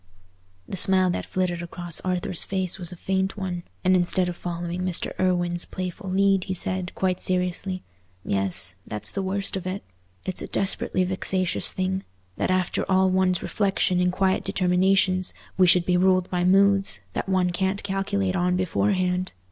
The 0.67 0.77
smile 0.77 1.11
that 1.11 1.27
flitted 1.27 1.61
across 1.61 2.01
Arthur's 2.01 2.43
face 2.43 2.79
was 2.79 2.91
a 2.91 2.95
faint 2.95 3.37
one, 3.37 3.61
and 3.83 3.95
instead 3.95 4.29
of 4.29 4.35
following 4.35 4.81
Mr. 4.81 5.11
Irwine's 5.19 5.63
playful 5.65 6.09
lead, 6.09 6.45
he 6.45 6.55
said, 6.55 6.91
quite 6.95 7.21
seriously—"Yes, 7.21 8.73
that's 8.87 9.11
the 9.11 9.21
worst 9.21 9.55
of 9.55 9.67
it. 9.67 9.83
It's 10.25 10.41
a 10.41 10.47
desperately 10.47 11.03
vexatious 11.03 11.71
thing, 11.71 12.03
that 12.37 12.49
after 12.49 12.83
all 12.89 13.11
one's 13.11 13.43
reflections 13.43 14.01
and 14.01 14.11
quiet 14.11 14.43
determinations, 14.43 15.35
we 15.55 15.67
should 15.67 15.85
be 15.85 15.97
ruled 15.97 16.31
by 16.31 16.45
moods 16.45 17.01
that 17.13 17.29
one 17.29 17.51
can't 17.51 17.83
calculate 17.83 18.35
on 18.35 18.55
beforehand. 18.55 19.33